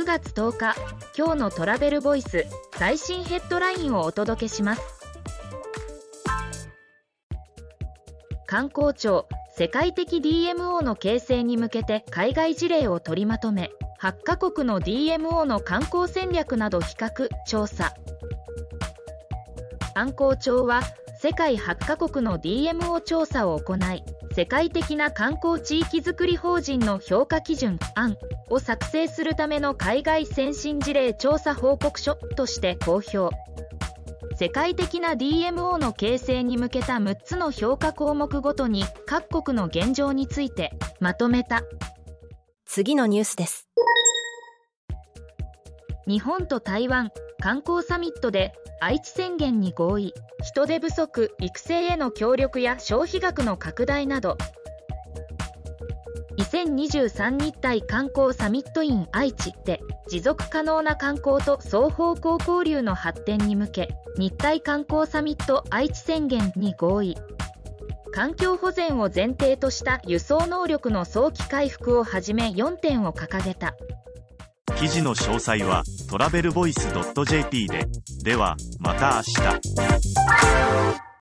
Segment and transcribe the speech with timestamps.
[0.00, 0.74] 月10日
[1.16, 4.82] 今日のトラベルボイス最新ヘッドラインをお届けします。
[8.46, 13.70] 観光庁世界的 DMO の形成に向けて海外事例を取りまとめ
[14.00, 17.92] 8カ国の DMO の観光戦略など比較調査。
[19.94, 20.80] 観光庁は
[21.22, 24.02] 世界8カ国の DMO 調査を行い
[24.34, 28.16] 世界的な観光地域づくり法人の評価基準案
[28.50, 33.32] を作成するための海外先進事例調査報告書として公表。
[34.36, 41.62] 世界的な DMO の形成に向けた6つの評価項目ごとに各国の現状についてまとめた。
[42.66, 43.68] 次のニュースです。
[46.06, 50.14] 日本と台湾観光サミットで愛知宣言に合意。
[50.42, 54.36] 人手不足育成への協力や消費額の拡大など。
[56.38, 67.16] 2023日体観光サミットイン愛知で持続可能な観光と双方向交流の発展に向け日体観光サミット愛知宣言に合意。
[68.12, 73.74] 環境保全を前提とした輸送能力の早期回復をはじめ4点を掲げた。
[74.82, 76.88] 記事の詳細はトラベルボイス
[77.24, 77.86] .jp で。
[78.24, 81.02] ではまた明日。